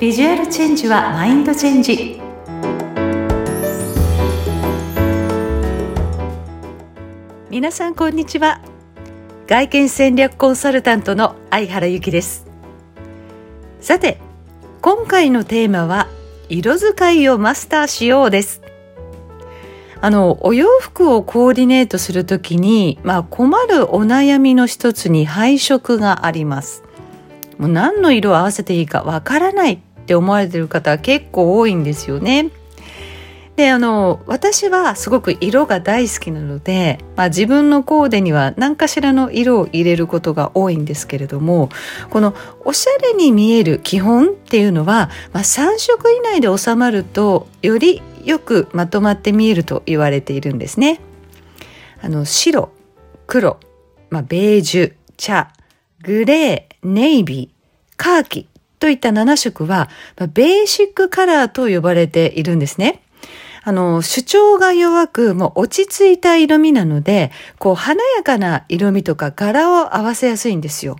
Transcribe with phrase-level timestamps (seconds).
[0.00, 2.18] ビジュアルチェンジはマインドチェンジ。
[7.50, 8.62] 皆さんこんにちは。
[9.46, 12.46] 外見戦略コンサルタントの相原由紀です。
[13.82, 14.16] さて
[14.80, 16.08] 今回のテーマは
[16.48, 18.62] 色使いをマスターしようです。
[20.00, 26.84] あのお洋服をコーディネートするときに、まあ、困るお悩みの一つに配色があります。
[27.58, 32.50] もう何の色を合わせていいかわからないって思われてる方結構多いんですよね
[33.54, 41.68] であの私はすごく色が大好きなので、まあ、自分のコーデには何かしらの色を入れることが多いんですけれども
[42.10, 51.00] このおしゃれに見える基本っていうのは、まあ、3色以内で収まるとよりよくまとまって見えると言われているんですね。
[52.02, 52.70] あの白
[53.26, 53.60] 黒、
[54.10, 55.52] まあ、ベージュ茶
[56.02, 58.48] グレーネイビーカーキ
[58.80, 59.88] といった7色は、
[60.34, 63.02] ベーシックカラーと呼ばれているんですね。
[63.62, 70.96] あの、主張が弱く、もう落ち着いた色味なので、こう、華やかな色味とか柄を合わせやすいんですよ。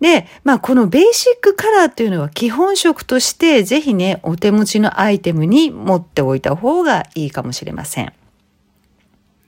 [0.00, 8.12] で、まあ、このベーシックカラーっていうのは基本色として、ぜひね、お手持ちのアイテムに持っておいた方がいいかもしれません。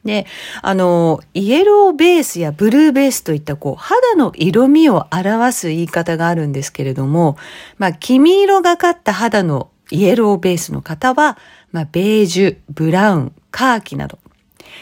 [0.05, 0.27] で、
[0.63, 7.37] あの、イエローベースやブルーベースといったこう肌の色味を表す言い方があるんですけれども、
[7.79, 11.39] まあ、黄身色がかった肌のイエローベースの方は、
[11.73, 14.19] まあ、ベージュ、ブラウン、カーキなど。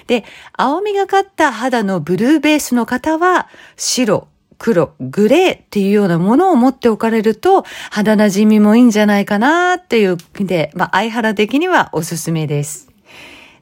[0.07, 12.96] で、青みがかった肌のブルーベースの方は、白、黒、グレーっていうようなものを持っておかれると、肌馴染みもいいんじゃないかなっていうで、まあ、相原的にはおすすめです。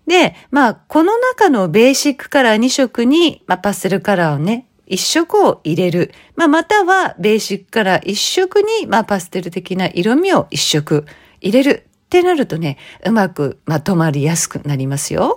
[0.06, 6.12] で、まあ、この中のベーシックカラー2色に、まあ、パステルカラーをね、1色を入れる。
[6.36, 11.06] まあ、または、ベーシックカラー1色に、まあ、パステル的な色味を1色
[11.41, 15.36] 入れるってなるとね、うまくまとまりやすくなりますよ。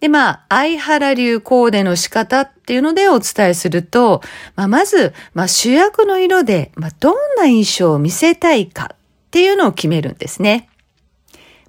[0.00, 4.20] で、まあ、相原流コーデの仕方っていうのでお伝えすると、
[4.54, 8.96] まあ、まず、まあ、主役の色で、まあ、どんな印象を見せたいかっ
[9.30, 10.68] ていうのを決めるんですね。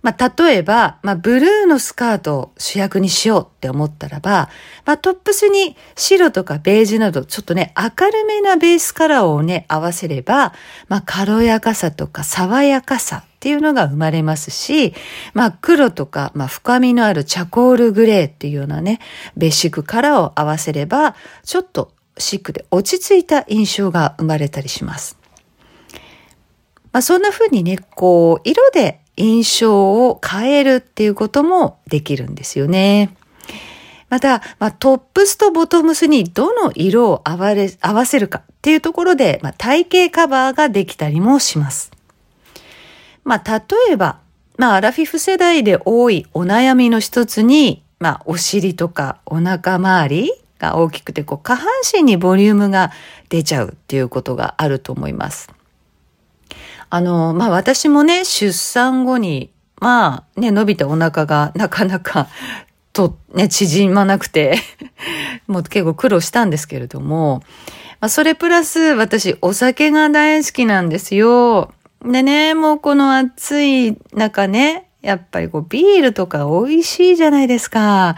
[0.02, 4.50] まあ、例えば、まあ、ブルーのスカートを主役にしようって思ったらば、
[4.86, 10.54] まあ、トップスに白とかベージュなど、ちょっとね、明るめなベースカラーをね、合わせれば、
[10.88, 14.94] まあ、軽やかさとか爽やかさっていうのが生まれますし、
[15.34, 19.00] まあ、黒とか、まあ、深みのあるチャコールグレーっていうようなね、
[19.36, 25.18] ベーシックカラーを合わせれば、ちょっとシックで落ち着いた印象が生まれたりします。
[26.92, 33.13] まあ、そんな風にね、こう、色で印象を変えるっていうこともできるんですよね。
[34.09, 41.91] また、まあ、トップスとボトムスにどの色を合われ合わせるかっていうところで、まあ、体型カバーができたりもします。
[43.24, 44.19] まあ、例えば、
[44.58, 52.91] まあ、アラフィフ世代で多いお悩みの一つに、まあ、お尻とかお腹周りが大きくて、こう、下半身にボリュームが
[53.29, 55.50] 出ちゃうっていうことがあると思います。
[56.90, 62.28] あの、まあ私もね、出産後に、まあね、伸びたお腹がなかなか
[62.94, 64.58] とね、縮まなくて
[65.48, 67.44] もう結構苦労したんですけれども、
[68.02, 71.74] まあ、それプラス私お酒が大好きなんですよ。
[72.04, 78.18] でね、もうこの暑い中ね、やっぱりこうビールとか美味しいじゃないですか。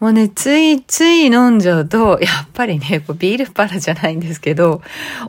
[0.00, 4.82] もうね、ついつい飲んじゃうと、 やっぱりね、こうビールパラじゃないんですけど、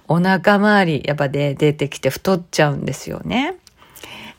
[0.10, 3.56] お腹周り、やっぱで出てきて太っちゃうんですよね。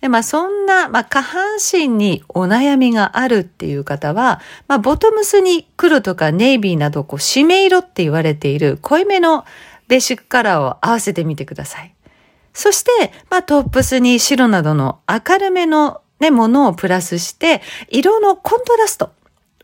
[0.02, 9.46] で、まあそんな、まあ下半身にお悩みがあるっていう方は、まあボトムスに黒とかネイビーなど、こう、締め色って言われている濃いめの
[9.88, 11.94] ベーシックカラーを合わせてみてください。
[12.52, 12.90] そして、
[13.30, 17.60] まあトップスに白などの明るめのね、ものをプラスして、
[17.90, 19.10] 色のコントラスト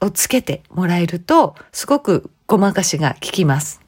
[0.02, 3.80] をつけてもらえると、すごくごまかしが効きます。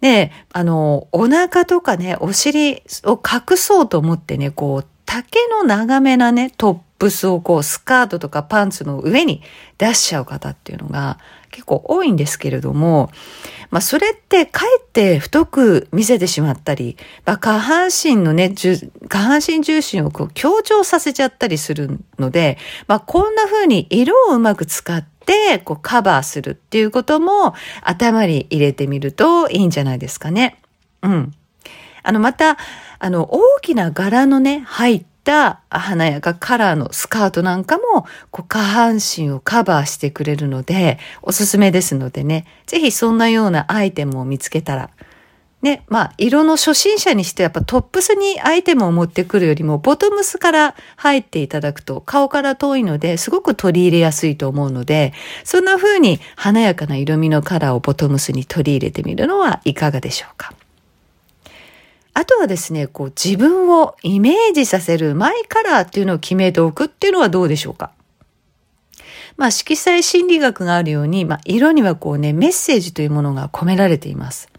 [0.00, 9.42] で、あの、お腹とかね、お尻を隠そうと思ってね、こう、竹の長めなね、トップスをこう、スカートとかパンツの上に
[9.78, 11.18] 出しちゃう方っていうのが
[11.50, 13.10] 結構多いんですけれども、
[13.70, 30.60] まあそれってかえって太く見せてしまったり、まあ、下半身のね、下半身重心をこう強調させちゃったりするので、まあこんな風に色をうまく使って、こうカバーするっていうことも頭に入れてみるといいんじゃないですかね。
[31.02, 31.34] うん。
[32.02, 32.56] あの、また、
[32.98, 44.88] あの、大きな柄のね、入った華やかカラーのスカートなんかも、こう下半身をカバーしてくれるので、おすすめですのでね、ぜひそんなようなアイテムを見つけたら、
[45.60, 55.12] ね、まあ、色の初心者にしてやっぱトップスにアイテムを持ってくるよりも、ボトムスから入っていただくと顔から遠いのですごく取り入れやすいと思うので、
[55.44, 60.54] そんな風に華やかな色味のカラーをボトムスに取り入れてみるのはいかがでしょうか。
[62.18, 67.92] あとはですね、こう自分をイメージさせるマイカラーっていうのを決めておくっていうのはどうでしょうか？
[69.36, 74.50] まあ色彩心理学があるように、まあ色にはこうね、メッセージというものが込められています。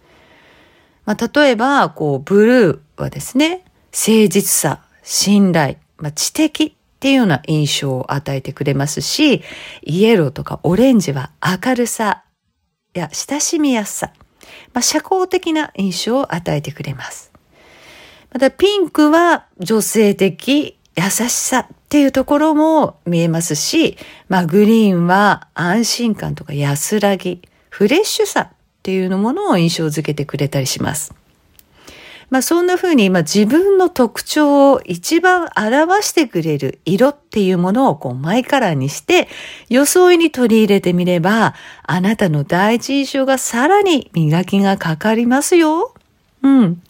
[1.04, 9.44] まあ、例えば、こう、ブルーはですね、誠実さ、信頼、まあ、知的っていうような印象を与えてくれますし、
[9.82, 12.24] イエローとかオレンジは明るさ
[12.94, 14.14] や親しみやすさ、
[14.74, 17.29] まあ、社交的な印象を与えてくれます。
[18.32, 23.98] また、ピンクは女性的、優しさっていうところも見えますし、
[24.28, 28.50] まあ、グリーンは安心感とか安らぎ、フレッシュさっ
[28.84, 31.14] ていうのものを印象づけてくれたりします。
[32.30, 39.28] まあそんな風に、まあ、自分の特徴を一番表してくれる色っていうものをこうマイカラーにして
[39.70, 45.94] 装いに取り入れてみればあなたの第一印象がさらに磨きがかかりますよ。
[46.44, 46.82] うん。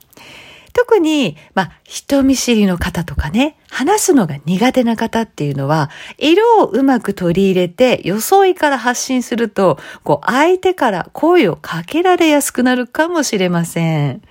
[0.73, 14.21] 特に、まあ、人見知りの方とかね、話すのが苦手な方っていうのは、色をうまく取り入れて、装いから発信すると、こう、相手から声をかけられやすくなるかもしれません。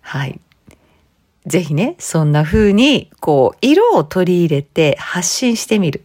[0.00, 0.40] はい。
[1.46, 6.04] ぜひね、そんな風に、こう、色を取り入れて発信してみる。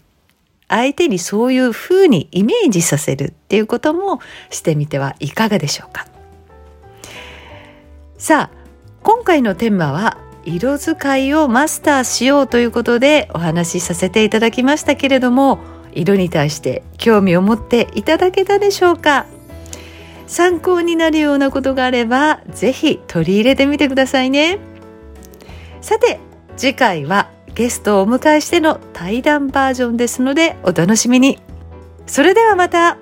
[0.68, 6.08] 相手にそういう風にイメージさせるっていうこともしてみてはいかがでしょうか。
[8.18, 8.67] さあ、
[9.04, 15.60] 今回のテーマは色使いをマスターしようということでお話しさせていただきましたけれども
[15.94, 19.26] 色に対して興味を持っていただけたでしょうか？
[20.28, 24.60] 参考になるようなことがあればぜひ取り入れてみてくださいね。
[25.82, 26.20] さて
[26.58, 31.40] 次回はゲストをお迎えしての対談バージョンですのでお楽しみに。
[32.06, 32.98] それではまた。